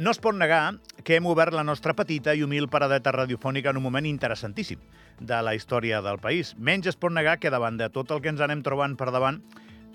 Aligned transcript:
No 0.00 0.14
es 0.14 0.16
pot 0.16 0.32
negar 0.32 0.78
que 1.04 1.18
hem 1.18 1.26
obert 1.28 1.52
la 1.52 1.60
nostra 1.60 1.92
petita 1.92 2.32
i 2.32 2.40
humil 2.40 2.70
paradeta 2.72 3.12
radiofònica 3.12 3.68
en 3.68 3.76
un 3.76 3.84
moment 3.84 4.06
interessantíssim 4.08 4.80
de 5.20 5.40
la 5.44 5.52
història 5.52 5.98
del 6.00 6.16
país. 6.22 6.54
Menys 6.56 6.88
es 6.88 6.96
pot 6.96 7.12
negar 7.12 7.34
que 7.36 7.52
davant 7.52 7.76
de 7.76 7.90
tot 7.92 8.14
el 8.16 8.22
que 8.24 8.30
ens 8.32 8.40
anem 8.40 8.62
trobant 8.64 8.94
per 8.96 9.10
davant 9.12 9.42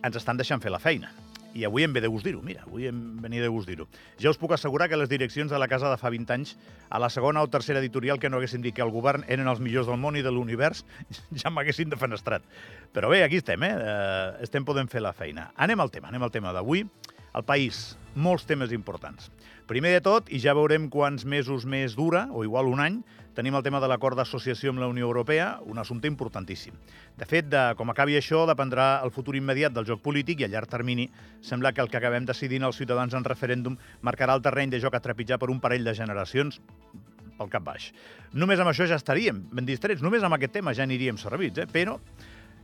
ens 0.00 0.16
estan 0.16 0.40
deixant 0.40 0.64
fer 0.64 0.72
la 0.72 0.80
feina. 0.80 1.12
I 1.52 1.66
avui 1.68 1.84
em 1.84 1.92
ve 1.92 2.00
de 2.00 2.08
gust 2.08 2.24
dir-ho, 2.24 2.40
mira, 2.40 2.64
avui 2.64 2.88
em 2.88 3.20
venia 3.20 3.44
de 3.44 3.52
gust 3.52 3.68
dir-ho. 3.68 3.90
Ja 4.16 4.32
us 4.32 4.40
puc 4.40 4.56
assegurar 4.56 4.88
que 4.88 4.96
les 4.96 5.12
direccions 5.12 5.52
de 5.52 5.60
la 5.60 5.68
casa 5.68 5.92
de 5.92 6.00
fa 6.00 6.08
20 6.08 6.32
anys, 6.32 6.56
a 6.88 6.96
la 7.02 7.12
segona 7.12 7.44
o 7.44 7.52
tercera 7.52 7.84
editorial 7.84 8.24
que 8.24 8.32
no 8.32 8.40
haguessin 8.40 8.64
dit 8.64 8.72
que 8.72 8.86
el 8.86 8.96
govern 8.96 9.28
eren 9.28 9.52
els 9.52 9.60
millors 9.60 9.90
del 9.90 10.00
món 10.00 10.16
i 10.16 10.24
de 10.24 10.32
l'univers, 10.32 10.86
ja 11.44 11.52
m'haguessin 11.52 11.92
defenestrat. 11.92 12.48
Però 12.96 13.12
bé, 13.12 13.20
aquí 13.26 13.44
estem, 13.44 13.68
eh? 13.68 13.74
eh? 13.76 14.28
Estem 14.48 14.64
podent 14.64 14.88
fer 14.88 15.04
la 15.04 15.12
feina. 15.12 15.50
Anem 15.60 15.84
al 15.84 15.92
tema, 15.92 16.08
anem 16.08 16.24
al 16.24 16.32
tema 16.32 16.56
d'avui. 16.56 16.86
El 17.30 17.44
país, 17.46 17.96
molts 18.18 18.42
temes 18.48 18.72
importants. 18.74 19.30
Primer 19.70 19.92
de 19.94 20.00
tot, 20.02 20.30
i 20.34 20.40
ja 20.42 20.50
veurem 20.58 20.88
quants 20.90 21.22
mesos 21.22 21.62
més 21.62 21.92
dura, 21.94 22.24
o 22.34 22.42
igual 22.42 22.66
un 22.66 22.80
any, 22.82 22.96
tenim 23.36 23.54
el 23.54 23.62
tema 23.62 23.78
de 23.78 23.86
l'acord 23.86 24.18
d'associació 24.18 24.72
amb 24.72 24.82
la 24.82 24.88
Unió 24.90 25.06
Europea, 25.06 25.60
un 25.62 25.78
assumpte 25.78 26.10
importantíssim. 26.10 26.74
De 27.20 27.28
fet, 27.30 27.46
de 27.52 27.60
com 27.78 27.92
acabi 27.92 28.18
això, 28.18 28.42
dependrà 28.50 28.88
el 29.04 29.14
futur 29.14 29.36
immediat 29.38 29.76
del 29.76 29.86
joc 29.86 30.02
polític 30.02 30.42
i 30.42 30.48
a 30.48 30.50
llarg 30.50 30.72
termini 30.72 31.06
sembla 31.40 31.70
que 31.70 31.84
el 31.84 31.92
que 31.92 32.00
acabem 32.00 32.26
decidint 32.26 32.66
els 32.66 32.82
ciutadans 32.82 33.14
en 33.14 33.28
referèndum 33.28 33.78
marcarà 34.02 34.34
el 34.34 34.42
terreny 34.42 34.74
de 34.74 34.82
joc 34.82 34.98
a 34.98 35.04
trepitjar 35.04 35.38
per 35.38 35.52
un 35.54 35.62
parell 35.62 35.86
de 35.86 35.94
generacions 35.94 36.58
pel 37.38 37.54
cap 37.54 37.62
baix. 37.62 37.92
Només 38.34 38.58
amb 38.58 38.74
això 38.74 38.90
ja 38.90 38.98
estaríem 38.98 39.46
ben 39.54 39.70
distrets, 39.70 40.02
només 40.02 40.26
amb 40.26 40.34
aquest 40.34 40.58
tema 40.58 40.74
ja 40.74 40.82
aniríem 40.82 41.16
servits, 41.16 41.62
eh? 41.62 41.70
però 41.70 42.00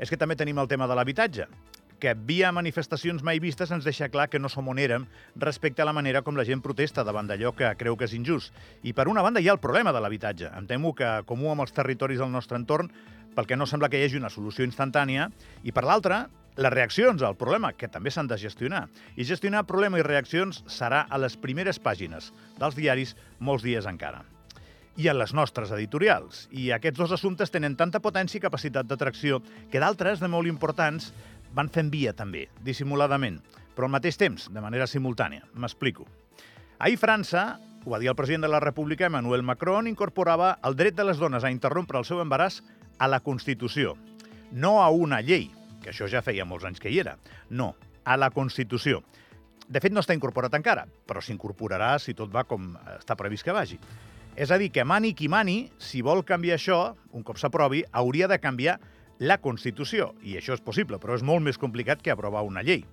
és 0.00 0.08
que 0.08 0.16
també 0.16 0.40
tenim 0.40 0.58
el 0.58 0.72
tema 0.72 0.88
de 0.88 0.96
l'habitatge 0.96 1.52
que 2.00 2.14
via 2.14 2.52
manifestacions 2.52 3.22
mai 3.26 3.40
vistes 3.40 3.70
ens 3.74 3.84
deixa 3.84 4.10
clar 4.12 4.28
que 4.30 4.40
no 4.40 4.50
som 4.52 4.68
on 4.68 4.78
érem 4.78 5.06
respecte 5.36 5.82
a 5.82 5.88
la 5.88 5.94
manera 5.96 6.22
com 6.22 6.36
la 6.36 6.44
gent 6.44 6.62
protesta 6.64 7.04
davant 7.04 7.28
d'allò 7.30 7.54
que 7.56 7.70
creu 7.80 7.96
que 7.96 8.08
és 8.08 8.14
injust. 8.16 8.52
I 8.82 8.92
per 8.92 9.08
una 9.08 9.22
banda 9.22 9.40
hi 9.40 9.48
ha 9.48 9.56
el 9.56 9.62
problema 9.62 9.92
de 9.92 10.02
l'habitatge. 10.02 10.50
Em 10.52 10.66
temo 10.66 10.94
que, 10.94 11.10
comú 11.26 11.52
amb 11.52 11.64
els 11.66 11.72
territoris 11.72 12.20
del 12.20 12.32
nostre 12.32 12.58
entorn, 12.60 12.90
pel 13.34 13.46
que 13.50 13.56
no 13.56 13.66
sembla 13.66 13.90
que 13.90 13.98
hi 13.98 14.06
hagi 14.06 14.20
una 14.20 14.30
solució 14.30 14.66
instantània, 14.66 15.30
i 15.62 15.72
per 15.72 15.84
l'altra, 15.84 16.26
les 16.56 16.72
reaccions 16.72 17.22
al 17.22 17.34
problema, 17.34 17.72
que 17.74 17.90
també 17.90 18.12
s'han 18.14 18.30
de 18.30 18.38
gestionar. 18.38 18.86
I 19.16 19.26
gestionar 19.26 19.66
problema 19.66 19.98
i 19.98 20.06
reaccions 20.06 20.62
serà 20.70 21.06
a 21.10 21.18
les 21.18 21.34
primeres 21.36 21.82
pàgines 21.82 22.30
dels 22.60 22.78
diaris 22.78 23.16
molts 23.40 23.66
dies 23.66 23.90
encara 23.90 24.22
i 24.96 25.08
en 25.10 25.18
les 25.18 25.32
nostres 25.34 25.72
editorials. 25.74 26.44
I 26.54 26.68
aquests 26.74 27.00
dos 27.00 27.14
assumptes 27.16 27.50
tenen 27.50 27.74
tanta 27.74 28.00
potència 28.02 28.38
i 28.38 28.44
capacitat 28.44 28.86
d'atracció 28.86 29.40
que 29.72 29.82
d'altres, 29.82 30.20
de 30.22 30.30
molt 30.30 30.46
importants, 30.50 31.10
van 31.54 31.70
fent 31.70 31.90
via 31.92 32.12
també, 32.16 32.48
dissimuladament, 32.66 33.38
però 33.74 33.88
al 33.88 33.94
mateix 33.94 34.18
temps, 34.18 34.48
de 34.50 34.62
manera 34.62 34.88
simultània. 34.90 35.46
M'explico. 35.54 36.06
Ahir 36.78 36.98
França, 36.98 37.60
ho 37.84 37.92
va 37.92 38.00
dir 38.02 38.10
el 38.10 38.18
president 38.18 38.46
de 38.46 38.50
la 38.50 38.60
República, 38.62 39.06
Emmanuel 39.06 39.44
Macron, 39.46 39.86
incorporava 39.86 40.58
el 40.66 40.76
dret 40.76 40.96
de 40.98 41.06
les 41.06 41.20
dones 41.22 41.44
a 41.44 41.52
interrompre 41.54 41.98
el 42.00 42.06
seu 42.08 42.22
embaràs 42.22 42.62
a 42.98 43.08
la 43.08 43.20
Constitució. 43.20 43.94
No 44.52 44.80
a 44.82 44.88
una 44.90 45.20
llei, 45.22 45.50
que 45.82 45.92
això 45.92 46.08
ja 46.10 46.22
feia 46.24 46.46
molts 46.48 46.66
anys 46.66 46.82
que 46.82 46.90
hi 46.90 47.00
era. 47.02 47.18
No, 47.50 47.74
a 48.04 48.16
la 48.16 48.30
Constitució. 48.34 49.02
De 49.68 49.80
fet, 49.80 49.94
no 49.94 50.02
està 50.04 50.16
incorporat 50.16 50.54
encara, 50.56 50.84
però 51.08 51.22
s'incorporarà 51.24 51.94
si 52.02 52.14
tot 52.16 52.32
va 52.32 52.44
com 52.48 52.74
està 52.98 53.16
previst 53.16 53.46
que 53.46 53.54
vagi. 53.54 53.78
És 54.36 54.50
a 54.50 54.58
dir, 54.58 54.72
que 54.74 54.84
mani 54.84 55.14
qui 55.14 55.28
mani, 55.30 55.70
si 55.78 56.02
vol 56.02 56.24
canviar 56.26 56.58
això, 56.58 56.78
un 57.14 57.22
cop 57.22 57.38
s'aprovi, 57.38 57.84
hauria 57.92 58.28
de 58.28 58.40
canviar 58.42 58.80
la 59.18 59.38
Constitució. 59.38 60.12
I 60.22 60.38
això 60.38 60.56
és 60.56 60.64
possible, 60.64 60.98
però 60.98 61.14
és 61.18 61.22
molt 61.26 61.44
més 61.44 61.58
complicat 61.60 62.02
que 62.02 62.12
aprovar 62.14 62.44
una 62.46 62.62
llei 62.62 62.84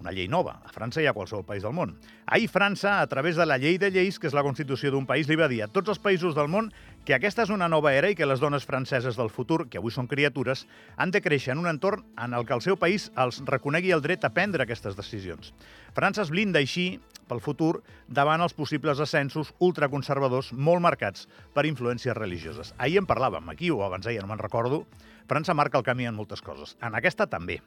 una 0.00 0.12
llei 0.16 0.28
nova, 0.28 0.58
a 0.64 0.72
França 0.72 1.02
i 1.02 1.06
a 1.06 1.12
qualsevol 1.12 1.44
país 1.44 1.62
del 1.62 1.74
món. 1.76 1.92
Ahir 2.26 2.48
França, 2.50 3.00
a 3.00 3.06
través 3.06 3.36
de 3.36 3.46
la 3.46 3.58
llei 3.60 3.76
de 3.78 3.90
lleis, 3.92 4.18
que 4.18 4.28
és 4.30 4.36
la 4.36 4.44
Constitució 4.46 4.90
d'un 4.90 5.06
país, 5.06 5.28
li 5.28 5.36
va 5.36 5.48
dir 5.48 5.62
a 5.62 5.68
tots 5.68 5.92
els 5.92 6.00
països 6.00 6.34
del 6.34 6.48
món 6.48 6.70
que 7.04 7.14
aquesta 7.16 7.44
és 7.44 7.52
una 7.52 7.68
nova 7.68 7.92
era 7.96 8.10
i 8.10 8.16
que 8.16 8.28
les 8.28 8.40
dones 8.40 8.66
franceses 8.68 9.16
del 9.16 9.30
futur, 9.30 9.68
que 9.68 9.78
avui 9.80 9.92
són 9.92 10.08
criatures, 10.08 10.66
han 10.96 11.12
de 11.12 11.22
créixer 11.24 11.52
en 11.54 11.62
un 11.62 11.70
entorn 11.70 12.04
en 12.16 12.34
el 12.34 12.46
que 12.48 12.56
el 12.56 12.64
seu 12.64 12.76
país 12.80 13.10
els 13.16 13.42
reconegui 13.46 13.92
el 13.92 14.02
dret 14.04 14.24
a 14.24 14.32
prendre 14.32 14.64
aquestes 14.64 14.96
decisions. 14.96 15.54
França 15.96 16.24
es 16.24 16.32
blinda 16.32 16.60
així 16.60 17.00
pel 17.30 17.42
futur 17.44 17.80
davant 18.08 18.42
els 18.42 18.56
possibles 18.56 19.00
ascensos 19.00 19.52
ultraconservadors 19.62 20.52
molt 20.52 20.82
marcats 20.82 21.28
per 21.54 21.66
influències 21.68 22.16
religioses. 22.16 22.74
Ahir 22.78 22.98
en 23.00 23.08
parlàvem, 23.10 23.48
aquí 23.52 23.70
o 23.70 23.84
abans 23.86 24.06
ahir, 24.06 24.22
no 24.24 24.32
me'n 24.32 24.42
recordo, 24.42 24.84
França 25.30 25.54
marca 25.54 25.78
el 25.78 25.86
camí 25.86 26.08
en 26.10 26.16
moltes 26.16 26.42
coses. 26.42 26.74
En 26.82 26.96
aquesta 26.98 27.28
també. 27.30 27.60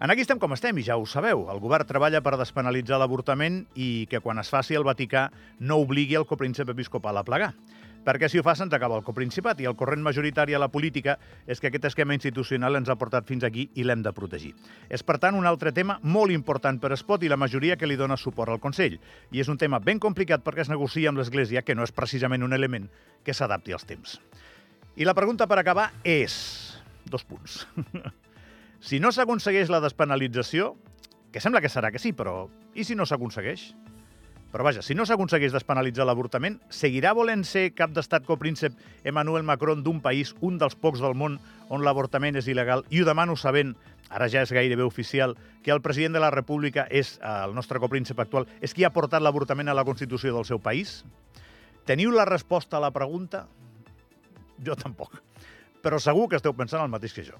En 0.00 0.08
aquí 0.08 0.22
estem 0.24 0.38
com 0.40 0.54
estem, 0.56 0.78
i 0.80 0.82
ja 0.86 0.94
ho 0.96 1.02
sabeu. 1.04 1.42
El 1.52 1.58
govern 1.60 1.84
treballa 1.84 2.22
per 2.24 2.38
despenalitzar 2.40 2.96
l'avortament 2.96 3.66
i 3.76 4.06
que 4.08 4.22
quan 4.24 4.38
es 4.40 4.48
faci 4.48 4.78
el 4.78 4.86
Vaticà 4.86 5.26
no 5.60 5.76
obligui 5.82 6.16
el 6.16 6.24
copríncep 6.24 6.70
episcopal 6.72 7.20
a 7.20 7.24
plegar. 7.26 7.50
Perquè 8.00 8.30
si 8.32 8.40
ho 8.40 8.44
fa 8.46 8.54
se'ns 8.56 8.72
acaba 8.72 8.96
el 8.96 9.04
coprincipat 9.04 9.60
i 9.60 9.66
el 9.68 9.76
corrent 9.76 10.00
majoritari 10.00 10.56
a 10.56 10.60
la 10.62 10.70
política 10.72 11.18
és 11.44 11.60
que 11.60 11.68
aquest 11.68 11.90
esquema 11.90 12.16
institucional 12.16 12.78
ens 12.78 12.88
ha 12.88 12.96
portat 12.96 13.28
fins 13.28 13.44
aquí 13.44 13.66
i 13.76 13.84
l'hem 13.84 14.00
de 14.00 14.14
protegir. 14.16 14.54
És, 14.88 15.04
per 15.04 15.18
tant, 15.20 15.36
un 15.36 15.44
altre 15.44 15.74
tema 15.76 15.98
molt 16.00 16.32
important 16.32 16.80
per 16.80 16.94
Espot 16.96 17.20
i 17.20 17.28
la 17.28 17.36
majoria 17.36 17.76
que 17.76 17.84
li 17.84 18.00
dona 18.00 18.16
suport 18.16 18.56
al 18.56 18.62
Consell. 18.64 18.96
I 19.36 19.44
és 19.44 19.52
un 19.52 19.60
tema 19.60 19.82
ben 19.84 20.00
complicat 20.00 20.40
perquè 20.40 20.64
es 20.64 20.72
negocia 20.72 21.12
amb 21.12 21.20
l'Església, 21.20 21.60
que 21.60 21.76
no 21.76 21.84
és 21.84 21.92
precisament 21.92 22.48
un 22.48 22.56
element 22.56 22.88
que 23.20 23.36
s'adapti 23.36 23.76
als 23.76 23.84
temps. 23.84 24.16
I 24.96 25.04
la 25.04 25.14
pregunta 25.14 25.44
per 25.44 25.60
acabar 25.60 25.90
és... 26.08 26.40
Dos 27.10 27.24
punts. 27.28 27.66
si 28.80 28.98
no 29.00 29.12
s'aconsegueix 29.12 29.68
la 29.68 29.82
despenalització, 29.84 30.74
que 31.30 31.40
sembla 31.40 31.60
que 31.60 31.68
serà 31.68 31.92
que 31.92 32.00
sí, 32.00 32.14
però 32.16 32.48
i 32.74 32.84
si 32.84 32.96
no 32.96 33.06
s'aconsegueix? 33.06 33.70
Però 34.50 34.64
vaja, 34.66 34.82
si 34.82 34.96
no 34.98 35.04
s'aconsegueix 35.06 35.52
despenalitzar 35.54 36.06
l'avortament, 36.08 36.56
seguirà 36.74 37.12
volent 37.14 37.44
ser 37.46 37.68
cap 37.76 37.92
d'estat 37.94 38.24
copríncep 38.26 38.74
Emmanuel 39.06 39.44
Macron 39.46 39.84
d'un 39.86 40.00
país, 40.02 40.32
un 40.42 40.58
dels 40.58 40.74
pocs 40.74 41.02
del 41.04 41.14
món, 41.14 41.36
on 41.70 41.84
l'avortament 41.86 42.40
és 42.40 42.48
il·legal? 42.50 42.82
I 42.90 43.02
ho 43.02 43.06
demano 43.06 43.36
sabent, 43.38 43.76
ara 44.10 44.26
ja 44.32 44.42
és 44.42 44.50
gairebé 44.50 44.82
oficial, 44.82 45.36
que 45.62 45.70
el 45.70 45.84
president 45.84 46.18
de 46.18 46.24
la 46.24 46.32
República 46.34 46.88
és 46.90 47.14
eh, 47.20 47.30
el 47.44 47.54
nostre 47.54 47.78
copríncep 47.78 48.18
actual, 48.18 48.48
és 48.58 48.74
qui 48.74 48.82
ha 48.82 48.90
portat 48.90 49.22
l'avortament 49.22 49.70
a 49.70 49.76
la 49.76 49.86
Constitució 49.86 50.34
del 50.34 50.48
seu 50.48 50.58
país? 50.58 51.04
Teniu 51.86 52.10
la 52.10 52.26
resposta 52.26 52.80
a 52.80 52.82
la 52.82 52.90
pregunta? 52.90 53.44
Jo 54.66 54.74
tampoc. 54.74 55.14
Però 55.80 56.02
segur 56.02 56.26
que 56.28 56.40
esteu 56.42 56.56
pensant 56.58 56.82
el 56.82 56.90
mateix 56.90 57.14
que 57.14 57.28
jo. 57.28 57.38